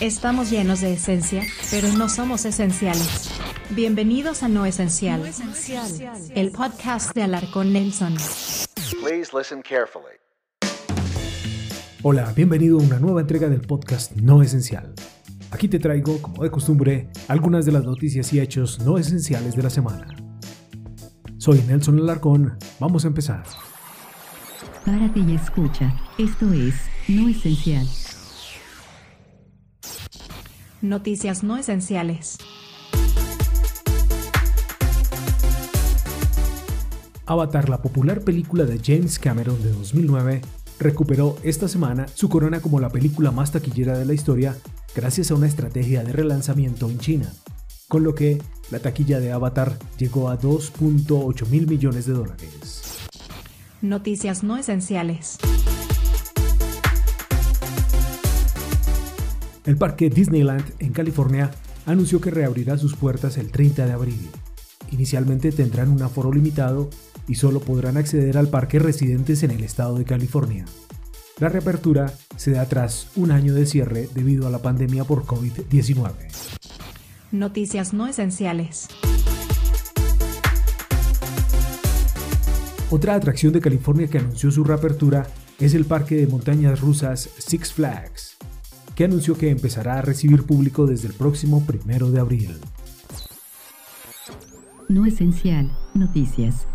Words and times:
Estamos 0.00 0.48
llenos 0.50 0.80
de 0.80 0.92
esencia, 0.92 1.42
pero 1.72 1.88
no 1.88 2.08
somos 2.08 2.44
esenciales. 2.44 3.30
Bienvenidos 3.70 4.44
a 4.44 4.48
No 4.48 4.64
Esencial, 4.64 5.22
el 6.36 6.52
podcast 6.52 7.12
de 7.16 7.24
Alarcón 7.24 7.72
Nelson. 7.72 8.14
Please 9.02 9.36
listen 9.36 9.60
carefully. 9.60 10.14
Hola, 12.02 12.32
bienvenido 12.36 12.78
a 12.78 12.82
una 12.82 13.00
nueva 13.00 13.22
entrega 13.22 13.48
del 13.48 13.62
podcast 13.62 14.12
No 14.12 14.40
Esencial. 14.40 14.94
Aquí 15.50 15.66
te 15.66 15.80
traigo, 15.80 16.22
como 16.22 16.44
de 16.44 16.50
costumbre, 16.52 17.08
algunas 17.26 17.66
de 17.66 17.72
las 17.72 17.82
noticias 17.82 18.32
y 18.32 18.38
hechos 18.38 18.78
no 18.80 18.98
esenciales 18.98 19.56
de 19.56 19.64
la 19.64 19.70
semana. 19.70 20.06
Soy 21.38 21.60
Nelson 21.66 21.98
Alarcón, 21.98 22.56
vamos 22.78 23.04
a 23.04 23.08
empezar. 23.08 23.42
Párate 24.84 25.18
y 25.20 25.34
escucha, 25.34 25.92
esto 26.18 26.52
es 26.52 26.76
No 27.08 27.28
Esencial. 27.28 27.88
Noticias 30.80 31.42
no 31.42 31.56
esenciales. 31.56 32.38
Avatar, 37.26 37.68
la 37.68 37.82
popular 37.82 38.20
película 38.20 38.64
de 38.64 38.78
James 38.78 39.18
Cameron 39.18 39.60
de 39.60 39.72
2009, 39.72 40.40
recuperó 40.78 41.36
esta 41.42 41.66
semana 41.66 42.06
su 42.14 42.28
corona 42.28 42.60
como 42.60 42.78
la 42.78 42.90
película 42.90 43.32
más 43.32 43.50
taquillera 43.50 43.98
de 43.98 44.04
la 44.04 44.14
historia 44.14 44.56
gracias 44.94 45.32
a 45.32 45.34
una 45.34 45.48
estrategia 45.48 46.04
de 46.04 46.12
relanzamiento 46.12 46.88
en 46.88 46.98
China, 47.00 47.32
con 47.88 48.04
lo 48.04 48.14
que 48.14 48.40
la 48.70 48.78
taquilla 48.78 49.18
de 49.18 49.32
Avatar 49.32 49.76
llegó 49.98 50.30
a 50.30 50.38
2.8 50.38 51.48
mil 51.48 51.66
millones 51.66 52.06
de 52.06 52.12
dólares. 52.12 53.08
Noticias 53.82 54.44
no 54.44 54.56
esenciales. 54.56 55.38
El 59.68 59.76
parque 59.76 60.08
Disneyland 60.08 60.64
en 60.78 60.94
California 60.94 61.50
anunció 61.84 62.22
que 62.22 62.30
reabrirá 62.30 62.78
sus 62.78 62.96
puertas 62.96 63.36
el 63.36 63.50
30 63.50 63.84
de 63.84 63.92
abril. 63.92 64.30
Inicialmente 64.92 65.52
tendrán 65.52 65.90
un 65.90 66.00
aforo 66.00 66.32
limitado 66.32 66.88
y 67.26 67.34
solo 67.34 67.60
podrán 67.60 67.98
acceder 67.98 68.38
al 68.38 68.48
parque 68.48 68.78
residentes 68.78 69.42
en 69.42 69.50
el 69.50 69.62
estado 69.62 69.98
de 69.98 70.06
California. 70.06 70.64
La 71.38 71.50
reapertura 71.50 72.14
se 72.34 72.52
da 72.52 72.64
tras 72.64 73.08
un 73.14 73.30
año 73.30 73.52
de 73.52 73.66
cierre 73.66 74.08
debido 74.14 74.46
a 74.46 74.50
la 74.50 74.62
pandemia 74.62 75.04
por 75.04 75.24
COVID-19. 75.24 76.12
Noticias 77.30 77.92
no 77.92 78.06
esenciales. 78.06 78.88
Otra 82.88 83.16
atracción 83.16 83.52
de 83.52 83.60
California 83.60 84.08
que 84.08 84.16
anunció 84.16 84.50
su 84.50 84.64
reapertura 84.64 85.26
es 85.60 85.74
el 85.74 85.84
parque 85.84 86.16
de 86.16 86.26
montañas 86.26 86.80
rusas 86.80 87.28
Six 87.36 87.74
Flags 87.74 88.27
que 88.98 89.04
anunció 89.04 89.38
que 89.38 89.50
empezará 89.50 90.00
a 90.00 90.02
recibir 90.02 90.42
público 90.42 90.84
desde 90.84 91.06
el 91.06 91.14
próximo 91.14 91.64
primero 91.64 92.10
de 92.10 92.18
abril. 92.18 92.56
No 94.88 95.06
esencial, 95.06 95.70
noticias. 95.94 96.66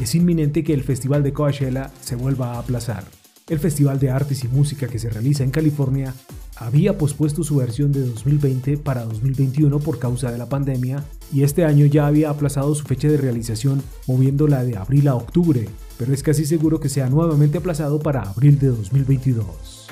Es 0.00 0.16
inminente 0.16 0.64
que 0.64 0.74
el 0.74 0.82
Festival 0.82 1.22
de 1.22 1.32
Coachella 1.32 1.92
se 2.00 2.16
vuelva 2.16 2.54
a 2.54 2.58
aplazar. 2.58 3.04
El 3.48 3.60
Festival 3.60 4.00
de 4.00 4.10
Artes 4.10 4.42
y 4.42 4.48
Música 4.48 4.88
que 4.88 4.98
se 4.98 5.08
realiza 5.08 5.44
en 5.44 5.52
California 5.52 6.14
había 6.56 6.98
pospuesto 6.98 7.44
su 7.44 7.54
versión 7.54 7.92
de 7.92 8.00
2020 8.00 8.78
para 8.78 9.04
2021 9.04 9.78
por 9.78 10.00
causa 10.00 10.32
de 10.32 10.38
la 10.38 10.48
pandemia 10.48 11.04
y 11.32 11.44
este 11.44 11.64
año 11.64 11.86
ya 11.86 12.08
había 12.08 12.30
aplazado 12.30 12.74
su 12.74 12.84
fecha 12.84 13.06
de 13.06 13.18
realización 13.18 13.84
moviéndola 14.08 14.64
de 14.64 14.76
abril 14.76 15.06
a 15.06 15.14
octubre, 15.14 15.68
pero 15.98 16.12
es 16.12 16.22
casi 16.22 16.44
seguro 16.44 16.80
que 16.80 16.88
sea 16.88 17.08
nuevamente 17.08 17.58
aplazado 17.58 17.98
para 17.98 18.22
abril 18.22 18.58
de 18.58 18.68
2022. 18.68 19.88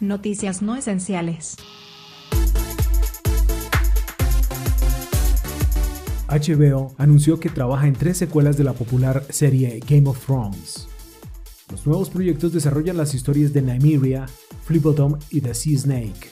Noticias 0.00 0.62
no 0.62 0.76
esenciales. 0.76 1.56
HBO 6.28 6.94
anunció 6.96 7.40
que 7.40 7.48
trabaja 7.48 7.88
en 7.88 7.94
tres 7.94 8.16
secuelas 8.16 8.56
de 8.56 8.64
la 8.64 8.72
popular 8.72 9.24
serie 9.30 9.80
Game 9.86 10.08
of 10.08 10.24
Thrones. 10.24 10.86
Los 11.70 11.86
nuevos 11.86 12.08
proyectos 12.08 12.52
desarrollan 12.52 12.96
las 12.96 13.14
historias 13.14 13.52
de 13.52 13.62
Nymeria, 13.62 14.26
Flipbottom 14.64 15.18
y 15.30 15.40
The 15.40 15.54
Sea 15.54 15.78
Snake. 15.78 16.30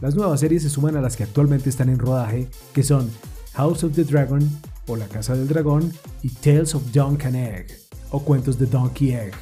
Las 0.00 0.14
nuevas 0.14 0.40
series 0.40 0.62
se 0.62 0.70
suman 0.70 0.96
a 0.96 1.00
las 1.00 1.16
que 1.16 1.24
actualmente 1.24 1.68
están 1.68 1.88
en 1.88 1.98
rodaje, 1.98 2.48
que 2.74 2.82
son 2.82 3.10
House 3.54 3.84
of 3.84 3.94
the 3.94 4.04
Dragon 4.04 4.40
o 4.86 4.96
La 4.96 5.08
Casa 5.08 5.34
del 5.34 5.48
Dragón 5.48 5.92
y 6.22 6.28
Tales 6.28 6.74
of 6.74 6.92
Donkey 6.92 7.34
Egg 7.34 7.89
o 8.10 8.20
Cuentos 8.20 8.58
de 8.58 8.66
Donkey 8.66 9.12
Egg. 9.12 9.32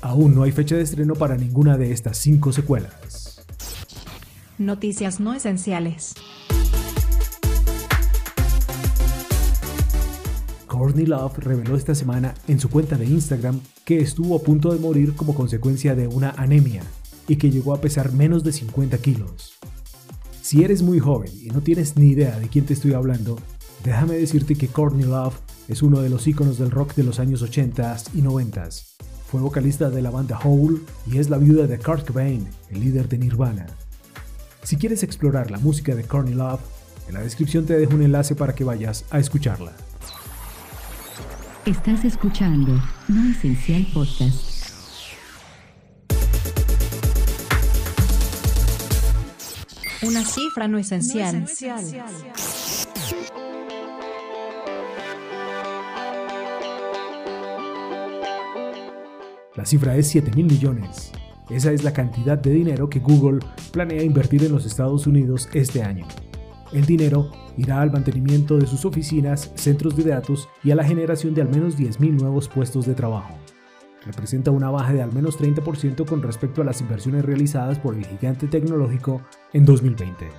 Aún 0.00 0.34
no 0.34 0.44
hay 0.44 0.52
fecha 0.52 0.76
de 0.76 0.82
estreno 0.82 1.14
para 1.14 1.36
ninguna 1.36 1.76
de 1.76 1.92
estas 1.92 2.18
cinco 2.18 2.52
secuelas. 2.52 3.44
Noticias 4.58 5.20
no 5.20 5.34
esenciales. 5.34 6.14
Courtney 10.66 11.06
Love 11.06 11.38
reveló 11.38 11.76
esta 11.76 11.94
semana 11.94 12.34
en 12.46 12.60
su 12.60 12.70
cuenta 12.70 12.96
de 12.96 13.06
Instagram 13.06 13.60
que 13.84 13.98
estuvo 14.00 14.36
a 14.36 14.42
punto 14.42 14.72
de 14.72 14.78
morir 14.78 15.14
como 15.16 15.34
consecuencia 15.34 15.96
de 15.96 16.06
una 16.06 16.30
anemia 16.30 16.82
y 17.26 17.36
que 17.36 17.50
llegó 17.50 17.74
a 17.74 17.80
pesar 17.80 18.12
menos 18.12 18.44
de 18.44 18.52
50 18.52 18.98
kilos. 18.98 19.58
Si 20.40 20.62
eres 20.62 20.82
muy 20.82 21.00
joven 21.00 21.30
y 21.42 21.48
no 21.48 21.60
tienes 21.60 21.96
ni 21.96 22.08
idea 22.08 22.38
de 22.38 22.48
quién 22.48 22.64
te 22.64 22.74
estoy 22.74 22.92
hablando, 22.92 23.38
déjame 23.84 24.14
decirte 24.14 24.54
que 24.54 24.68
Courtney 24.68 25.04
Love 25.04 25.34
es 25.68 25.82
uno 25.82 26.00
de 26.00 26.08
los 26.08 26.26
íconos 26.26 26.58
del 26.58 26.70
rock 26.70 26.94
de 26.94 27.04
los 27.04 27.20
años 27.20 27.42
80 27.42 27.96
y 28.14 28.22
90. 28.22 28.68
Fue 29.30 29.40
vocalista 29.40 29.90
de 29.90 30.00
la 30.00 30.10
banda 30.10 30.38
Hole 30.42 30.80
y 31.06 31.18
es 31.18 31.28
la 31.28 31.36
viuda 31.36 31.66
de 31.66 31.78
Kurt 31.78 32.06
Cobain, 32.06 32.48
el 32.70 32.80
líder 32.80 33.08
de 33.08 33.18
Nirvana. 33.18 33.66
Si 34.62 34.76
quieres 34.76 35.02
explorar 35.02 35.50
la 35.50 35.58
música 35.58 35.94
de 35.94 36.04
Courtney 36.04 36.34
Love, 36.34 36.60
en 37.08 37.14
la 37.14 37.20
descripción 37.20 37.66
te 37.66 37.78
dejo 37.78 37.94
un 37.94 38.02
enlace 38.02 38.34
para 38.34 38.54
que 38.54 38.64
vayas 38.64 39.04
a 39.10 39.18
escucharla. 39.18 39.72
Estás 41.66 42.04
escuchando 42.04 42.72
No 43.08 43.30
Esencial 43.30 43.86
Podcast. 43.92 44.48
Una 50.02 50.24
cifra 50.24 50.68
no 50.68 50.78
esencial. 50.78 51.46
La 59.58 59.66
cifra 59.66 59.96
es 59.96 60.06
7 60.06 60.30
mil 60.36 60.46
millones. 60.46 61.10
Esa 61.50 61.72
es 61.72 61.82
la 61.82 61.92
cantidad 61.92 62.38
de 62.38 62.52
dinero 62.52 62.88
que 62.88 63.00
Google 63.00 63.40
planea 63.72 64.04
invertir 64.04 64.44
en 64.44 64.52
los 64.52 64.64
Estados 64.64 65.08
Unidos 65.08 65.48
este 65.52 65.82
año. 65.82 66.06
El 66.72 66.86
dinero 66.86 67.32
irá 67.56 67.82
al 67.82 67.90
mantenimiento 67.90 68.56
de 68.56 68.68
sus 68.68 68.84
oficinas, 68.84 69.50
centros 69.56 69.96
de 69.96 70.04
datos 70.04 70.48
y 70.62 70.70
a 70.70 70.76
la 70.76 70.84
generación 70.84 71.34
de 71.34 71.42
al 71.42 71.48
menos 71.48 71.76
10.000 71.76 72.20
nuevos 72.20 72.48
puestos 72.48 72.86
de 72.86 72.94
trabajo 72.94 73.34
representa 74.06 74.52
una 74.52 74.70
baja 74.70 74.92
de 74.92 75.02
al 75.02 75.12
menos 75.12 75.38
30% 75.38 76.06
con 76.06 76.22
respecto 76.22 76.62
a 76.62 76.64
las 76.64 76.80
inversiones 76.80 77.24
realizadas 77.24 77.80
por 77.80 77.96
el 77.96 78.06
gigante 78.06 78.46
tecnológico 78.46 79.20
en 79.52 79.64
2020. 79.64 80.30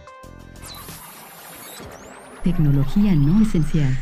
Tecnología 2.41 3.13
no 3.15 3.43
esencial. 3.43 3.95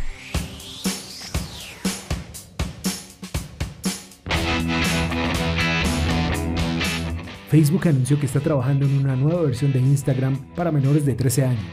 Facebook 7.49 7.87
anunció 7.87 8.19
que 8.19 8.25
está 8.25 8.41
trabajando 8.41 8.85
en 8.85 8.97
una 8.97 9.15
nueva 9.15 9.41
versión 9.41 9.71
de 9.71 9.79
Instagram 9.79 10.37
para 10.53 10.71
menores 10.71 11.05
de 11.05 11.15
13 11.15 11.45
años. 11.45 11.65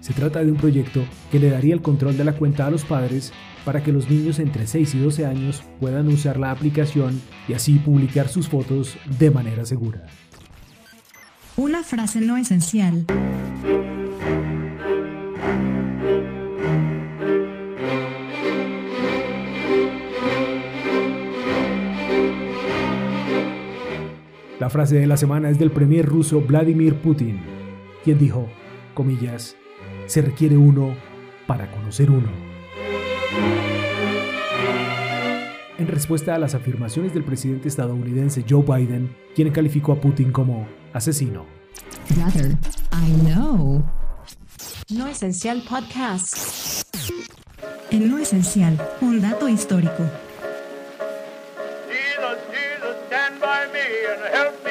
Se 0.00 0.12
trata 0.12 0.44
de 0.44 0.50
un 0.50 0.58
proyecto 0.58 1.04
que 1.30 1.38
le 1.38 1.48
daría 1.48 1.74
el 1.74 1.80
control 1.80 2.16
de 2.16 2.24
la 2.24 2.34
cuenta 2.34 2.66
a 2.66 2.70
los 2.70 2.84
padres 2.84 3.32
para 3.64 3.82
que 3.82 3.92
los 3.92 4.10
niños 4.10 4.38
entre 4.38 4.66
6 4.66 4.96
y 4.96 4.98
12 4.98 5.26
años 5.26 5.62
puedan 5.80 6.08
usar 6.08 6.38
la 6.38 6.50
aplicación 6.50 7.22
y 7.48 7.54
así 7.54 7.78
publicar 7.78 8.28
sus 8.28 8.48
fotos 8.48 8.98
de 9.18 9.30
manera 9.30 9.64
segura. 9.64 10.06
Una 11.56 11.84
frase 11.84 12.20
no 12.20 12.36
esencial. 12.36 13.06
Frase 24.74 24.96
de 24.96 25.06
la 25.06 25.16
semana 25.16 25.50
es 25.50 25.58
del 25.60 25.70
premier 25.70 26.04
ruso 26.04 26.40
Vladimir 26.40 26.96
Putin, 26.96 27.38
quien 28.02 28.18
dijo, 28.18 28.48
comillas, 28.92 29.54
se 30.06 30.20
requiere 30.20 30.56
uno 30.56 30.96
para 31.46 31.70
conocer 31.70 32.10
uno. 32.10 32.26
En 35.78 35.86
respuesta 35.86 36.34
a 36.34 36.40
las 36.40 36.56
afirmaciones 36.56 37.14
del 37.14 37.22
presidente 37.22 37.68
estadounidense 37.68 38.44
Joe 38.50 38.64
Biden, 38.64 39.14
quien 39.36 39.52
calificó 39.52 39.92
a 39.92 40.00
Putin 40.00 40.32
como 40.32 40.66
asesino. 40.92 41.46
I 42.10 43.12
know. 43.22 43.80
No 44.90 45.06
Esencial 45.06 45.62
Podcast. 45.68 46.82
En 47.92 48.10
No 48.10 48.18
Esencial, 48.18 48.76
un 49.00 49.20
dato 49.20 49.48
histórico. 49.48 50.02
If 54.36 54.63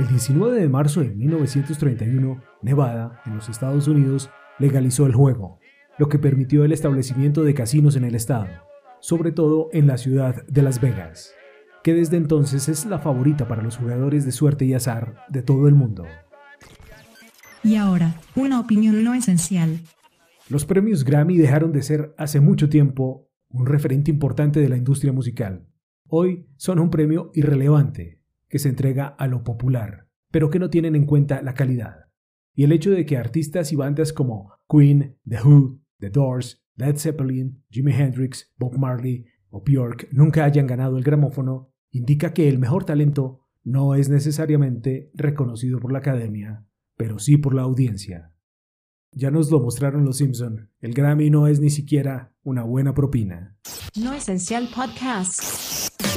El 0.00 0.08
19 0.08 0.58
de 0.58 0.68
marzo 0.70 1.02
de 1.02 1.10
1931, 1.10 2.42
Nevada, 2.62 3.20
en 3.26 3.34
los 3.34 3.50
Estados 3.50 3.86
Unidos, 3.86 4.30
legalizó 4.58 5.04
el 5.04 5.14
juego, 5.14 5.58
lo 5.98 6.08
que 6.08 6.18
permitió 6.18 6.64
el 6.64 6.72
establecimiento 6.72 7.42
de 7.42 7.52
casinos 7.52 7.96
en 7.96 8.04
el 8.04 8.14
estado, 8.14 8.48
sobre 9.00 9.30
todo 9.30 9.68
en 9.74 9.86
la 9.86 9.98
ciudad 9.98 10.46
de 10.46 10.62
Las 10.62 10.80
Vegas, 10.80 11.34
que 11.84 11.92
desde 11.92 12.16
entonces 12.16 12.70
es 12.70 12.86
la 12.86 12.98
favorita 12.98 13.46
para 13.46 13.62
los 13.62 13.76
jugadores 13.76 14.24
de 14.24 14.32
suerte 14.32 14.64
y 14.64 14.72
azar 14.72 15.16
de 15.28 15.42
todo 15.42 15.68
el 15.68 15.74
mundo. 15.74 16.06
Y 17.62 17.76
ahora, 17.76 18.14
una 18.34 18.58
opinión 18.58 19.04
no 19.04 19.12
esencial. 19.12 19.80
Los 20.48 20.64
premios 20.64 21.04
Grammy 21.04 21.36
dejaron 21.36 21.72
de 21.72 21.82
ser 21.82 22.14
hace 22.16 22.40
mucho 22.40 22.70
tiempo 22.70 23.28
un 23.50 23.66
referente 23.66 24.10
importante 24.10 24.60
de 24.60 24.70
la 24.70 24.78
industria 24.78 25.12
musical. 25.12 25.68
Hoy 26.08 26.46
son 26.56 26.78
un 26.78 26.88
premio 26.88 27.30
irrelevante 27.34 28.19
que 28.50 28.58
se 28.58 28.68
entrega 28.68 29.06
a 29.06 29.26
lo 29.26 29.42
popular, 29.42 30.08
pero 30.30 30.50
que 30.50 30.58
no 30.58 30.68
tienen 30.68 30.94
en 30.96 31.06
cuenta 31.06 31.40
la 31.40 31.54
calidad. 31.54 32.10
Y 32.54 32.64
el 32.64 32.72
hecho 32.72 32.90
de 32.90 33.06
que 33.06 33.16
artistas 33.16 33.72
y 33.72 33.76
bandas 33.76 34.12
como 34.12 34.52
Queen, 34.68 35.16
The 35.26 35.38
Who, 35.42 35.80
The 35.98 36.10
Doors, 36.10 36.62
Led 36.76 36.96
Zeppelin, 36.96 37.64
Jimi 37.70 37.92
Hendrix, 37.92 38.52
Bob 38.58 38.76
Marley 38.76 39.24
o 39.48 39.62
Björk 39.62 40.08
nunca 40.12 40.44
hayan 40.44 40.66
ganado 40.66 40.98
el 40.98 41.04
gramófono 41.04 41.72
indica 41.92 42.32
que 42.32 42.48
el 42.48 42.58
mejor 42.58 42.84
talento 42.84 43.46
no 43.62 43.94
es 43.94 44.08
necesariamente 44.08 45.10
reconocido 45.14 45.80
por 45.80 45.92
la 45.92 45.98
academia, 45.98 46.66
pero 46.96 47.18
sí 47.18 47.36
por 47.36 47.54
la 47.54 47.62
audiencia. 47.62 48.32
Ya 49.12 49.30
nos 49.30 49.50
lo 49.50 49.60
mostraron 49.60 50.04
los 50.04 50.18
Simpson, 50.18 50.70
el 50.80 50.94
Grammy 50.94 51.30
no 51.30 51.48
es 51.48 51.60
ni 51.60 51.70
siquiera 51.70 52.32
una 52.42 52.62
buena 52.62 52.94
propina. 52.94 53.58
No 53.96 54.12
Esencial 54.14 54.68
Podcast. 54.74 56.09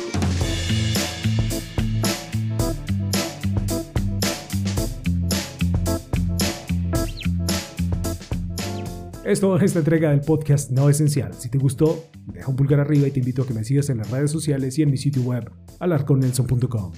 Es 9.26 9.40
toda 9.40 9.64
esta 9.64 9.80
entrega 9.80 10.10
del 10.10 10.20
podcast 10.20 10.70
No 10.70 10.90
Esencial. 10.90 11.34
Si 11.34 11.50
te 11.50 11.58
gustó, 11.58 12.10
deja 12.26 12.50
un 12.50 12.58
pulgar 12.58 12.82
arriba 12.82 13.08
y 13.08 13.12
te 13.12 13.20
invito 13.20 13.44
a 13.44 13.48
que 13.48 13.54
me 13.54 13.64
sigas 13.64 13.90
en 13.90 14.00
las 14.00 14.12
redes 14.12 14.30
sociales 14.30 14.78
y 14.78 14.82
en 14.82 14.92
mi 14.92 14.98
sitio 14.98 15.22
web, 15.22 15.50
alarconnelson.com. 15.80 16.92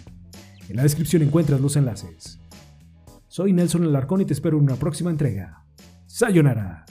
En 0.68 0.75
la 0.75 0.81
descripción 0.81 1.22
encuentras 1.22 1.62
los 1.62 1.75
enlaces. 1.75 2.39
Soy 3.27 3.54
Nelson 3.54 3.83
Alarcón 3.83 4.22
y 4.22 4.25
te 4.25 4.33
espero 4.33 4.57
en 4.57 4.63
una 4.63 4.75
próxima 4.75 5.12
entrega. 5.12 5.66
Sayonara. 6.07 6.86